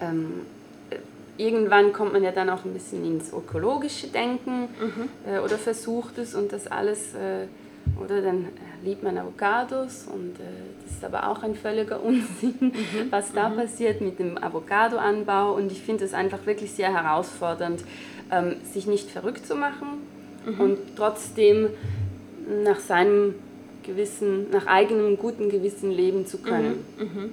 [0.00, 0.42] ähm,
[1.36, 5.08] irgendwann kommt man ja dann auch ein bisschen ins ökologische Denken mhm.
[5.26, 7.46] äh, oder versucht es und das alles, äh,
[8.02, 8.48] oder dann
[8.84, 10.44] liebt man Avocados und äh,
[10.84, 12.74] das ist aber auch ein völliger Unsinn, mhm.
[13.10, 13.56] was da mhm.
[13.56, 17.84] passiert mit dem Avocadoanbau und ich finde es einfach wirklich sehr herausfordernd,
[18.32, 20.02] ähm, sich nicht verrückt zu machen
[20.44, 20.60] mhm.
[20.60, 21.68] und trotzdem
[22.64, 23.34] nach seinem
[23.82, 26.84] gewissen, nach eigenem guten Gewissen leben zu können.
[26.98, 27.04] Mhm.
[27.04, 27.32] Mhm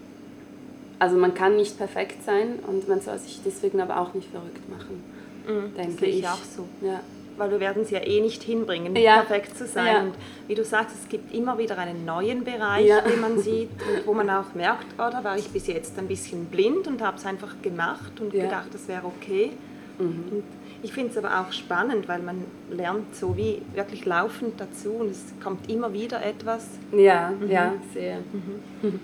[0.99, 4.69] also man kann nicht perfekt sein und man soll sich deswegen aber auch nicht verrückt
[4.69, 5.03] machen,
[5.47, 6.19] mhm, denke das sehe ich.
[6.19, 6.65] ich auch so.
[6.85, 7.01] Ja.
[7.37, 9.21] Weil wir werden es ja eh nicht hinbringen, ja.
[9.21, 9.87] perfekt zu sein.
[9.87, 10.01] Ja.
[10.03, 10.13] Und
[10.47, 13.01] wie du sagst, es gibt immer wieder einen neuen Bereich, ja.
[13.01, 16.07] den man sieht und wo man auch merkt, oh, da war ich bis jetzt ein
[16.07, 19.51] bisschen blind und habe es einfach gemacht und gedacht, das wäre okay.
[19.99, 20.43] Mhm.
[20.85, 25.09] Ich finde es aber auch spannend, weil man lernt so wie wirklich laufend dazu und
[25.09, 26.67] es kommt immer wieder etwas.
[26.91, 27.49] Ja, mhm.
[27.49, 28.19] ja, sehr.
[28.19, 28.99] Mhm.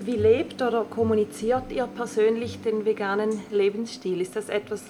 [0.00, 4.20] Wie lebt oder kommuniziert ihr persönlich den veganen Lebensstil?
[4.20, 4.84] Ist das etwas,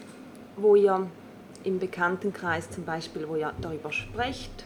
[0.56, 1.06] wo ihr
[1.62, 4.64] im Bekanntenkreis zum Beispiel, wo ihr darüber sprecht?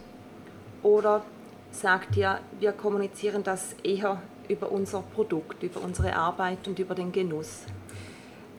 [0.81, 1.23] Oder
[1.69, 7.11] sagt ihr, wir kommunizieren das eher über unser Produkt, über unsere Arbeit und über den
[7.11, 7.65] Genuss?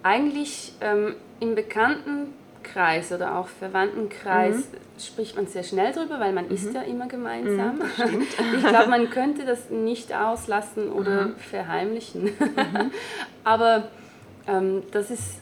[0.03, 5.01] Eigentlich ähm, im Bekannten Kreis oder auch Verwandtenkreis mhm.
[5.01, 6.55] spricht man sehr schnell drüber, weil man mhm.
[6.55, 7.77] isst ja immer gemeinsam.
[7.77, 8.23] Mhm,
[8.57, 11.37] ich glaube, man könnte das nicht auslassen oder mhm.
[11.37, 12.25] verheimlichen.
[12.25, 12.91] Mhm.
[13.45, 13.89] aber
[14.47, 15.41] ähm, das ist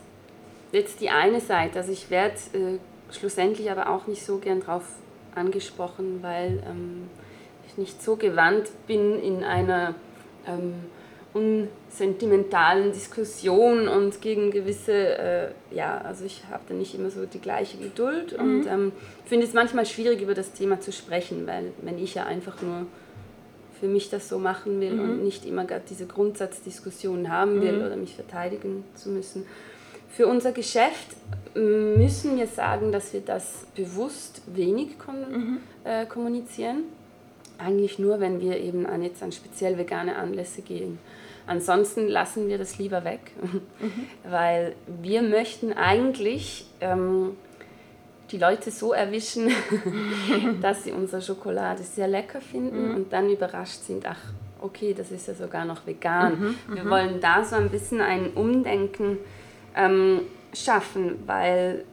[0.73, 1.79] jetzt die eine Seite.
[1.79, 2.79] Also ich werde äh,
[3.13, 4.85] schlussendlich aber auch nicht so gern drauf
[5.35, 7.09] angesprochen, weil ähm,
[7.67, 9.95] ich nicht so gewandt bin in einer
[10.47, 10.75] ähm,
[11.35, 17.41] unsentimentalen Diskussion und gegen gewisse, äh, ja, also ich habe da nicht immer so die
[17.41, 18.45] gleiche Geduld mhm.
[18.45, 18.93] und ähm,
[19.27, 22.87] finde es manchmal schwierig, über das Thema zu sprechen, weil wenn ich ja einfach nur
[23.79, 25.01] für mich das so machen will mhm.
[25.01, 27.87] und nicht immer diese Grundsatzdiskussionen haben will mhm.
[27.87, 29.47] oder mich verteidigen zu müssen.
[30.09, 31.09] Für unser Geschäft
[31.55, 35.59] müssen wir sagen, dass wir das bewusst wenig kom mhm.
[35.85, 36.85] äh, kommunizieren.
[37.59, 40.99] Eigentlich nur, wenn wir eben an jetzt an speziell vegane Anlässe gehen.
[41.49, 43.63] Ansonsten lassen wir das lieber weg, mhm.
[44.31, 47.37] weil wir möchten eigentlich ähm,
[48.31, 49.51] die Leute so erwischen,
[50.61, 52.95] dass sie unsere Schokolade sehr lecker finden mhm.
[52.97, 54.21] und dann überrascht sind, ach,
[54.61, 56.39] okay, das ist ja sogar noch vegan.
[56.39, 56.91] Mhm, wir mhm.
[56.91, 59.17] wollen da so ein bisschen ein Umdenken
[59.75, 60.21] ähm,
[60.53, 61.85] schaffen, weil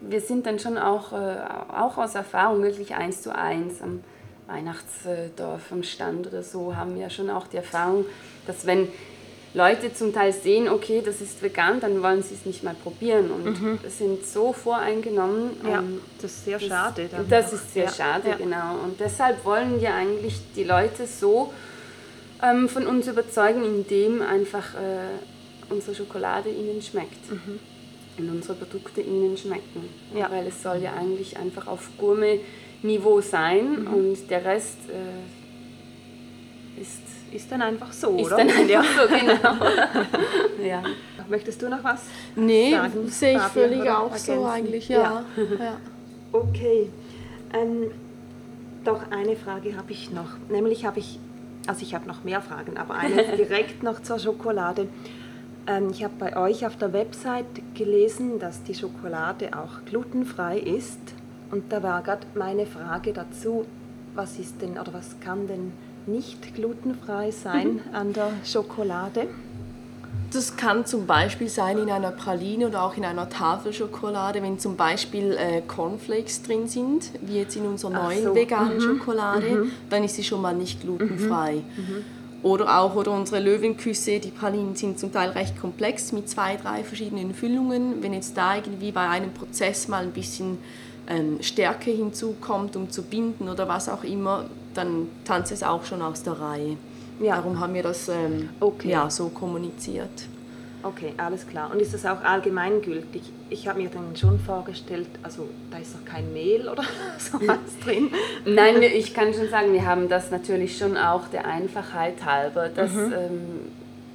[0.00, 1.38] wir sind dann schon auch, äh,
[1.74, 4.04] auch aus Erfahrung wirklich eins zu eins am
[4.46, 8.04] Weihnachtsdorf am Stand oder so, haben wir schon auch die Erfahrung,
[8.46, 8.88] dass wenn
[9.54, 13.30] Leute zum Teil sehen, okay, das ist vegan, dann wollen sie es nicht mal probieren
[13.30, 13.78] und mhm.
[13.86, 15.50] sind so voreingenommen.
[15.62, 17.10] Ja, ähm, das ist sehr das, schade.
[17.28, 17.92] Das ist sehr ja.
[17.92, 18.36] schade, ja.
[18.36, 18.78] genau.
[18.82, 21.52] Und deshalb wollen wir eigentlich die Leute so
[22.42, 27.30] ähm, von uns überzeugen, indem einfach äh, unsere Schokolade ihnen schmeckt.
[27.30, 27.58] Mhm.
[28.18, 29.88] Und unsere Produkte ihnen schmecken.
[30.14, 30.30] Ja.
[30.30, 31.90] Weil es soll ja eigentlich einfach auf
[32.82, 33.86] Gourmet-Niveau sein mhm.
[33.94, 37.00] und der Rest äh, ist
[37.32, 38.36] ist dann einfach so, ist oder?
[38.36, 38.82] Dann einfach ja.
[38.82, 39.54] so, genau.
[40.68, 40.82] ja.
[41.30, 42.02] Möchtest du noch was
[42.36, 43.04] nee, sagen?
[43.04, 44.34] Nee, sehe ich völlig auch ergänzen?
[44.34, 45.24] so eigentlich, ja.
[45.36, 45.42] ja.
[45.58, 45.76] ja.
[46.32, 46.90] Okay.
[47.54, 47.90] Ähm,
[48.84, 50.36] doch eine Frage habe ich noch.
[50.50, 51.18] Nämlich habe ich,
[51.66, 54.88] also ich habe noch mehr Fragen, aber eine direkt noch zur Schokolade.
[55.66, 61.00] Ähm, ich habe bei euch auf der Website gelesen, dass die Schokolade auch glutenfrei ist.
[61.52, 63.66] Und da war gerade meine Frage dazu,
[64.14, 65.72] was ist denn oder was kann denn
[66.06, 67.94] nicht glutenfrei sein mhm.
[67.94, 69.28] an der Schokolade?
[70.32, 74.76] Das kann zum Beispiel sein in einer Praline oder auch in einer Tafelschokolade, wenn zum
[74.76, 78.34] Beispiel äh, Cornflakes drin sind, wie jetzt in unserer neuen so.
[78.34, 78.80] veganen mhm.
[78.80, 79.72] Schokolade, mhm.
[79.90, 81.62] dann ist sie schon mal nicht glutenfrei.
[81.76, 81.82] Mhm.
[81.82, 82.04] mhm.
[82.42, 86.82] Oder auch oder unsere Löwenküsse, die Pralinen sind zum Teil recht komplex mit zwei, drei
[86.82, 88.02] verschiedenen Füllungen.
[88.02, 90.58] Wenn jetzt da irgendwie bei einem Prozess mal ein bisschen
[91.12, 96.02] ähm, Stärke hinzukommt, um zu binden oder was auch immer, dann tanzt es auch schon
[96.02, 96.76] aus der Reihe.
[97.20, 97.36] Ja.
[97.36, 98.90] Darum haben wir das ähm, okay.
[98.90, 100.10] ja, so kommuniziert.
[100.82, 101.70] Okay, alles klar.
[101.70, 103.22] Und ist das auch allgemeingültig?
[103.50, 106.82] Ich habe mir dann schon vorgestellt, also da ist doch kein Mehl oder
[107.18, 108.10] sowas drin.
[108.44, 112.92] Nein, ich kann schon sagen, wir haben das natürlich schon auch der Einfachheit halber, dass
[112.92, 113.12] mhm.
[113.12, 113.40] ähm,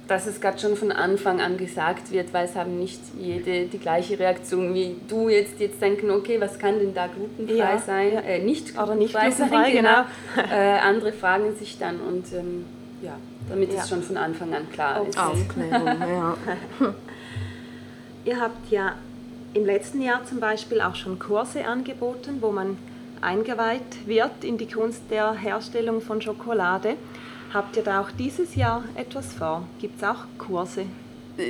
[0.08, 3.78] dass es gerade schon von Anfang an gesagt wird, weil es haben nicht jede die
[3.78, 8.14] gleiche Reaktion wie du jetzt jetzt denken, okay, was kann denn da glutenfrei ja, sein,
[8.14, 8.20] ja.
[8.20, 10.04] Äh, nicht glutenfrei, Oder nicht glutenfrei sein, genau.
[10.34, 10.48] genau.
[10.50, 12.64] äh, andere fragen sich dann und ähm,
[13.02, 13.16] ja,
[13.48, 13.82] damit ja.
[13.82, 15.10] es schon von Anfang an klar okay.
[15.10, 15.18] ist.
[15.18, 16.36] Aufklärung, ja.
[18.24, 18.94] Ihr habt ja
[19.54, 22.78] im letzten Jahr zum Beispiel auch schon Kurse angeboten, wo man
[23.20, 26.96] eingeweiht wird in die Kunst der Herstellung von Schokolade.
[27.52, 29.62] Habt ihr da auch dieses Jahr etwas vor?
[29.80, 30.84] Gibt es auch Kurse?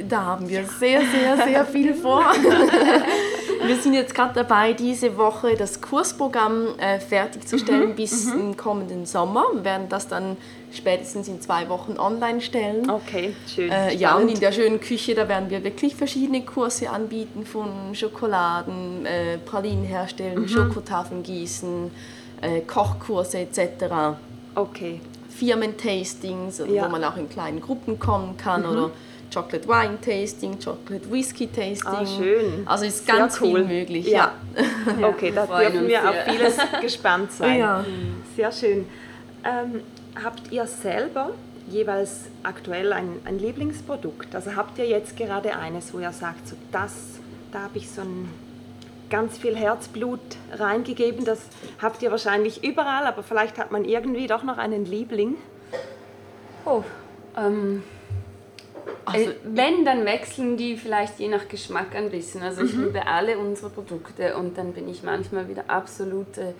[0.08, 2.22] Da haben wir sehr, sehr, sehr viel vor.
[3.66, 7.94] wir sind jetzt gerade dabei, diese Woche das Kursprogramm äh, fertigzustellen mhm.
[7.94, 8.40] bis mhm.
[8.40, 9.46] im kommenden Sommer.
[9.54, 10.36] Wir werden das dann
[10.72, 12.88] spätestens in zwei Wochen online stellen.
[12.88, 13.70] Okay, schön.
[13.70, 17.94] Äh, ja, und in der schönen Küche, da werden wir wirklich verschiedene Kurse anbieten von
[17.94, 20.48] Schokoladen, äh, Pralinen herstellen, mhm.
[20.48, 21.90] Schokotafeln gießen,
[22.42, 24.18] äh, Kochkurse etc.
[24.54, 25.00] Okay.
[25.38, 26.84] Firmentastings, ja.
[26.84, 28.68] wo man auch in kleinen Gruppen kommen kann mhm.
[28.70, 28.90] oder
[29.32, 31.84] Chocolate Wine Tasting, Chocolate Whisky Tasting.
[31.84, 32.62] Ah, schön.
[32.66, 33.64] Also ist ganz cool.
[33.64, 34.06] viel möglich.
[34.06, 34.32] Ja.
[34.56, 35.06] ja.
[35.08, 37.58] Okay, da dürfen wir auf vieles gespannt sein.
[37.58, 37.84] Ja.
[38.34, 38.86] Sehr schön.
[39.44, 39.82] Ähm,
[40.22, 41.32] habt ihr selber
[41.68, 44.34] jeweils aktuell ein, ein Lieblingsprodukt?
[44.34, 46.94] Also habt ihr jetzt gerade eines, wo ihr sagt, so das,
[47.52, 48.28] da habe ich so ein
[49.10, 50.20] ganz viel Herzblut
[50.52, 51.24] reingegeben.
[51.24, 51.40] Das
[51.80, 55.36] habt ihr wahrscheinlich überall, aber vielleicht hat man irgendwie doch noch einen Liebling.
[56.64, 56.82] Oh,
[57.36, 57.82] ähm,
[59.04, 62.42] also, äh, wenn, dann wechseln die vielleicht je nach Geschmack ein bisschen.
[62.42, 62.84] Also ich mhm.
[62.84, 66.54] liebe alle unsere Produkte und dann bin ich manchmal wieder absolute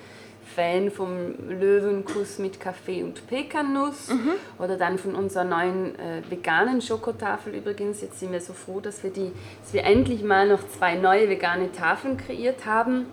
[0.54, 4.32] Fan vom Löwenkuss mit Kaffee und Pekannuss mhm.
[4.58, 8.00] oder dann von unserer neuen äh, veganen Schokotafel übrigens.
[8.00, 9.32] Jetzt sind wir so froh, dass wir, die,
[9.62, 13.06] dass wir endlich mal noch zwei neue vegane Tafeln kreiert haben.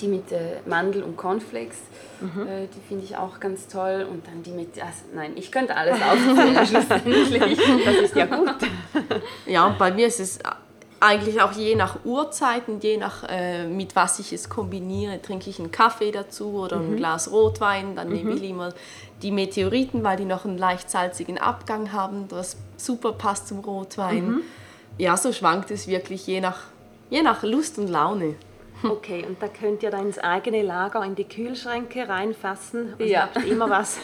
[0.00, 1.76] Die mit äh, Mandel und Cornflakes,
[2.22, 2.46] mhm.
[2.46, 4.06] äh, die finde ich auch ganz toll.
[4.10, 7.58] Und dann die mit, also, nein, ich könnte alles aufzählen schlussendlich.
[7.84, 8.54] Das ist ja gut.
[9.46, 10.38] Ja, bei mir ist es
[11.00, 15.58] eigentlich auch je nach Uhrzeiten, je nach äh, mit was ich es kombiniere, trinke ich
[15.58, 16.92] einen Kaffee dazu oder mhm.
[16.92, 18.14] ein Glas Rotwein, dann mhm.
[18.14, 18.74] nehme ich immer
[19.22, 24.26] die Meteoriten, weil die noch einen leicht salzigen Abgang haben, was super passt zum Rotwein.
[24.26, 24.42] Mhm.
[24.98, 26.58] Ja, so schwankt es wirklich je nach,
[27.08, 28.34] je nach Lust und Laune.
[28.82, 33.22] Okay, und da könnt ihr dann ins eigene Lager in die Kühlschränke reinfassen und ja.
[33.22, 33.98] habt immer was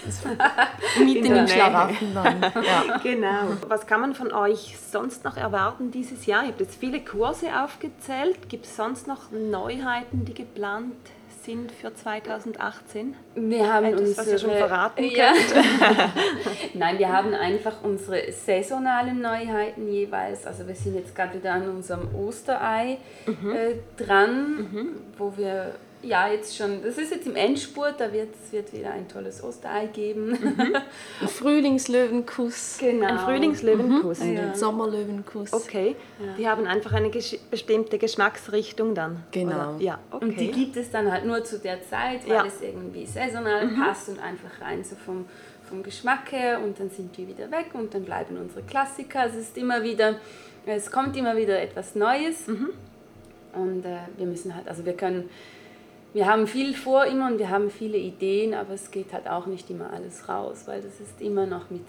[0.98, 2.98] mit in den Schlaraffen Ja.
[3.02, 3.56] Genau.
[3.68, 6.42] Was kann man von euch sonst noch erwarten dieses Jahr?
[6.42, 8.48] Ihr habt jetzt viele Kurse aufgezählt.
[8.48, 10.94] Gibt es sonst noch Neuheiten, die geplant
[11.46, 13.14] sind für 2018?
[13.36, 15.32] Wir haben Etwas, unsere, was ihr schon verraten ja.
[16.74, 20.46] Nein, wir haben einfach unsere saisonalen Neuheiten jeweils.
[20.46, 23.50] Also wir sind jetzt gerade wieder an unserem Osterei mhm.
[23.54, 24.88] äh, dran, mhm.
[25.16, 25.76] wo wir
[26.06, 26.82] Ja, jetzt schon.
[26.82, 30.30] Das ist jetzt im Endspurt, da wird es wird wieder ein tolles Osterei geben.
[30.30, 30.76] Mhm.
[31.20, 32.78] ein Frühlingslöwenkuss.
[32.78, 33.06] Genau.
[33.06, 34.20] Ein Frühlingslöwenkuss.
[34.20, 34.34] Mhm.
[34.34, 34.42] Ja.
[34.42, 35.52] Ein Sommerlöwenkuss.
[35.52, 35.96] Okay.
[36.24, 36.34] Ja.
[36.38, 39.24] Die haben einfach eine gesch bestimmte Geschmacksrichtung dann.
[39.32, 39.74] Genau.
[39.74, 39.76] Oder?
[39.80, 40.24] Ja, okay.
[40.24, 42.46] Und die gibt es dann halt nur zu der Zeit, weil ja.
[42.46, 43.82] es irgendwie saisonal mhm.
[43.82, 45.26] passt und einfach rein so vom,
[45.68, 49.26] vom Geschmack her und dann sind die wieder weg und dann bleiben unsere Klassiker.
[49.26, 50.20] Es ist immer wieder,
[50.66, 52.46] es kommt immer wieder etwas Neues.
[52.46, 52.70] Mhm.
[53.54, 55.30] Und äh, wir müssen halt, also wir können
[56.16, 59.44] wir haben viel vor immer und wir haben viele Ideen, aber es geht halt auch
[59.44, 61.84] nicht immer alles raus, weil das ist immer noch mit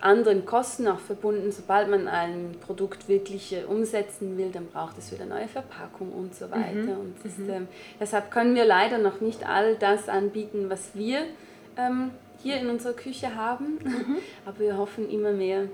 [0.00, 1.50] anderen Kosten auch verbunden.
[1.50, 6.36] Sobald man ein Produkt wirklich äh, umsetzen will, dann braucht es wieder neue Verpackung und
[6.36, 6.72] so weiter.
[6.72, 7.00] Mhm.
[7.00, 7.50] Und das, mhm.
[7.50, 11.24] ähm, deshalb können wir leider noch nicht all das anbieten, was wir
[11.76, 12.12] ähm,
[12.44, 14.18] hier in unserer Küche haben, mhm.
[14.46, 15.64] aber wir hoffen immer mehr.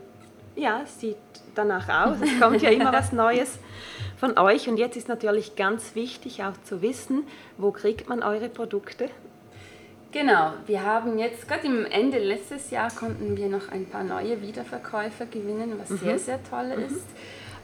[0.57, 1.17] Ja, es sieht
[1.55, 2.19] danach aus.
[2.21, 3.59] Es kommt ja immer was Neues
[4.19, 4.69] von euch.
[4.69, 9.09] Und jetzt ist natürlich ganz wichtig auch zu wissen, wo kriegt man eure Produkte?
[10.13, 14.43] Genau, wir haben jetzt, gerade im Ende letztes Jahr konnten wir noch ein paar neue
[14.43, 15.99] Wiederverkäufer gewinnen, was mhm.
[15.99, 16.85] sehr, sehr toll mhm.
[16.85, 17.07] ist.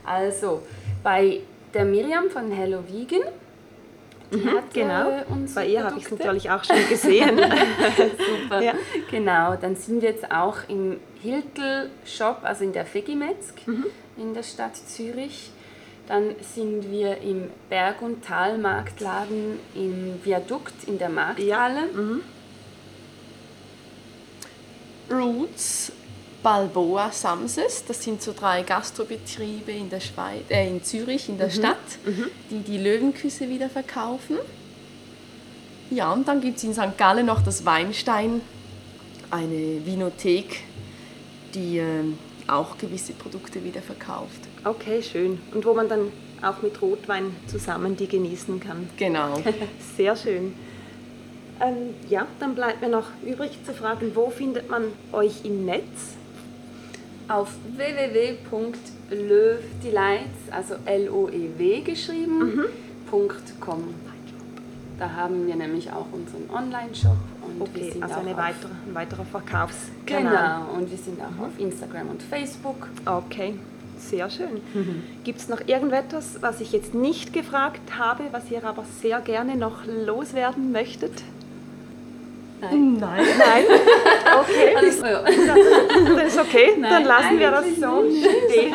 [0.05, 0.63] Also
[1.03, 1.41] bei
[1.75, 3.23] der Miriam von Hello Vegan,
[4.33, 5.11] die mhm, hat genau.
[5.11, 7.39] Äh, Bei ihr habe ich es natürlich auch schon gesehen.
[8.43, 8.63] Super.
[8.63, 8.75] Ja.
[9.11, 13.87] Genau, dann sind wir jetzt auch im Hiltel Shop, also in der Fegimetzg mhm.
[14.17, 15.51] in der Stadt Zürich.
[16.07, 21.81] Dann sind wir im Berg- und Talmarktladen im Viadukt in der Markthalle.
[21.81, 22.01] Ja.
[22.01, 22.23] Mhm.
[25.11, 25.91] Roots,
[26.45, 31.49] Balboa, Samses, das sind so drei Gastrobetriebe in, der Schweiz, äh, in Zürich, in der
[31.49, 31.53] mhm.
[31.53, 32.27] Stadt, mhm.
[32.51, 34.37] die die Löwenküsse wieder verkaufen.
[35.91, 36.97] Ja, und dann gibt es in St.
[36.97, 38.43] Gallen noch das Weinstein,
[39.31, 40.63] eine Vinothek,
[41.57, 42.05] die äh,
[42.47, 44.39] auch gewisse Produkte wieder verkauft.
[44.65, 45.41] Okay, schön.
[45.53, 48.89] Und wo man dann auch mit Rotwein zusammen die genießen kann.
[48.97, 49.43] Genau.
[49.97, 50.55] Sehr schön.
[51.61, 56.15] Ähm, ja, dann bleibt mir noch übrig zu fragen, wo findet man euch im Netz?
[57.29, 62.67] Auf www.löwdelights, also L-O-E-W geschrieben, mhm.
[63.61, 63.83] .com.
[64.99, 67.17] Da haben wir nämlich auch unseren Online-Shop.
[67.61, 70.65] Okay, also eine weitere, ein weiterer Verkaufskanal.
[70.67, 71.45] Genau, und wir sind auch mhm.
[71.45, 72.89] auf Instagram und Facebook.
[73.05, 73.55] Okay,
[73.99, 74.61] sehr schön.
[74.75, 75.03] Mhm.
[75.25, 79.57] Gibt es noch irgendetwas, was ich jetzt nicht gefragt habe, was ihr aber sehr gerne
[79.57, 81.13] noch loswerden möchtet?
[82.61, 82.95] Nein.
[82.95, 83.25] Nein.
[83.39, 83.65] Nein.
[84.41, 84.75] Okay.
[84.77, 85.01] Alles,
[86.17, 86.75] das ist okay.
[86.79, 88.05] Nein, Dann lassen wir das so
[88.49, 88.75] stehen.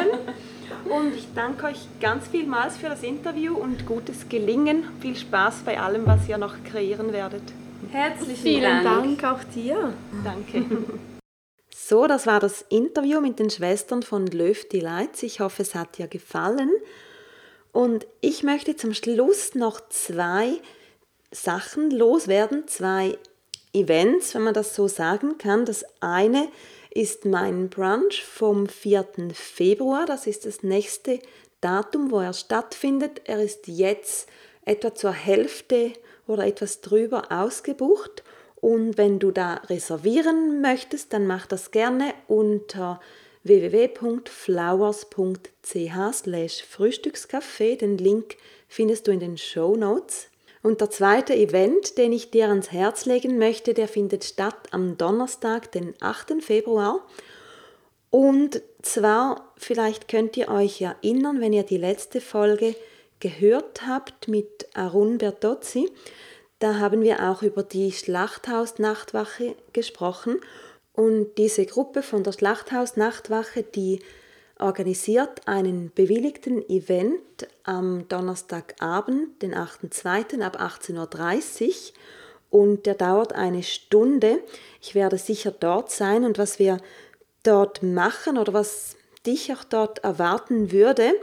[0.85, 4.83] Und ich danke euch ganz vielmals für das Interview und gutes Gelingen.
[4.99, 7.43] Viel Spaß bei allem, was ihr noch kreieren werdet.
[7.89, 9.19] Herzlichen Vielen Dank.
[9.21, 9.93] Dank auch dir.
[10.23, 10.65] Danke.
[11.73, 15.23] So, das war das Interview mit den Schwestern von Löw Delights.
[15.23, 16.69] Ich hoffe, es hat dir gefallen.
[17.73, 20.53] Und ich möchte zum Schluss noch zwei
[21.31, 23.17] Sachen loswerden, zwei
[23.73, 25.65] Events, wenn man das so sagen kann.
[25.65, 26.47] Das eine
[26.91, 29.05] ist mein Brunch vom 4.
[29.33, 30.05] Februar.
[30.05, 31.19] Das ist das nächste
[31.59, 33.21] Datum, wo er stattfindet.
[33.25, 34.29] Er ist jetzt
[34.63, 35.91] etwa zur Hälfte
[36.27, 38.23] oder etwas drüber ausgebucht.
[38.55, 42.99] Und wenn du da reservieren möchtest, dann mach das gerne unter
[43.43, 45.13] www.flowers.ch
[46.69, 47.77] Frühstückscafé.
[47.77, 50.27] Den Link findest du in den Show Notes.
[50.63, 54.95] Und der zweite Event, den ich dir ans Herz legen möchte, der findet statt am
[54.97, 56.43] Donnerstag, den 8.
[56.43, 57.03] Februar.
[58.11, 62.75] Und zwar, vielleicht könnt ihr euch erinnern, wenn ihr die letzte Folge
[63.21, 65.89] gehört habt mit Arun Bertozzi,
[66.59, 70.39] da haben wir auch über die Schlachthaus-Nachtwache gesprochen.
[70.93, 74.01] Und diese Gruppe von der Schlachthaus-Nachtwache, die
[74.59, 80.41] organisiert einen bewilligten Event am Donnerstagabend, den 8.2.
[80.41, 81.73] ab 18.30 Uhr
[82.51, 84.43] und der dauert eine Stunde.
[84.81, 86.77] Ich werde sicher dort sein und was wir
[87.41, 91.13] dort machen oder was dich auch dort erwarten würde,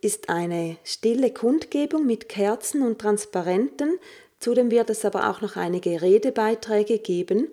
[0.00, 3.98] ist eine stille Kundgebung mit Kerzen und Transparenten.
[4.40, 7.48] Zudem wird es aber auch noch einige Redebeiträge geben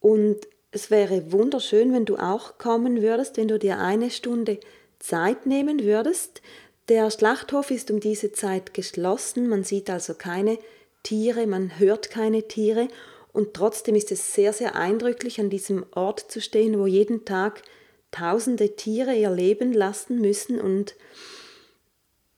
[0.00, 0.36] und
[0.70, 4.60] es wäre wunderschön, wenn du auch kommen würdest, wenn du dir eine Stunde
[4.98, 6.42] Zeit nehmen würdest.
[6.88, 10.58] Der Schlachthof ist um diese Zeit geschlossen, man sieht also keine
[11.02, 12.88] Tiere, man hört keine Tiere
[13.32, 17.62] und trotzdem ist es sehr, sehr eindrücklich, an diesem Ort zu stehen, wo jeden Tag
[18.10, 20.94] tausende Tiere ihr Leben lassen müssen und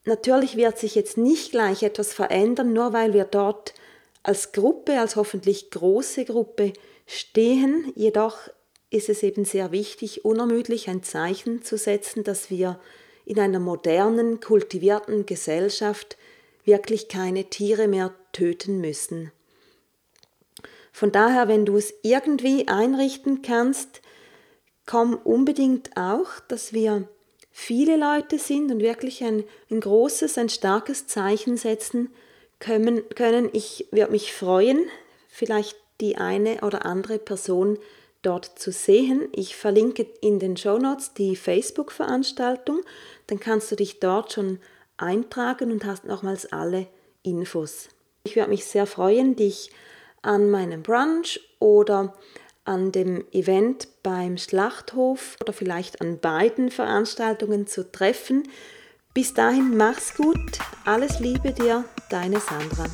[0.05, 3.75] natürlich wird sich jetzt nicht gleich etwas verändern, nur weil wir dort
[4.23, 6.73] als Gruppe, als hoffentlich große Gruppe
[7.07, 7.93] stehen.
[7.95, 8.49] Jedoch
[8.91, 12.81] ist es eben sehr wichtig, unermüdlich ein Zeichen zu setzen, dass wir
[13.25, 16.17] in einer modernen, kultivierten Gesellschaft
[16.65, 19.33] wirklich keine Tiere mehr töten müssen.
[20.93, 24.01] Von daher, wenn du es irgendwie einrichten kannst,
[24.89, 27.07] komm unbedingt auch, dass wir
[27.53, 32.09] viele Leute sind und wirklich ein, ein großes, ein starkes Zeichen setzen
[32.59, 33.03] können.
[33.15, 33.51] können.
[33.53, 34.81] Ich würde mich freuen,
[35.29, 37.79] vielleicht die eine oder andere Person
[38.23, 39.29] dort zu sehen.
[39.33, 42.81] Ich verlinke in den Show Notes die Facebook-Veranstaltung.
[43.27, 44.59] Dann kannst du dich dort schon
[44.97, 46.87] eintragen und hast nochmals alle
[47.23, 47.89] Infos.
[48.25, 49.71] Ich würde mich sehr freuen, dich
[50.23, 52.15] an meinem Brunch oder
[52.69, 58.45] an dem Event beim Schlachthof oder vielleicht an beiden Veranstaltungen zu treffen.
[59.15, 62.87] Bis dahin mach's gut, alles Liebe dir, deine Sandra.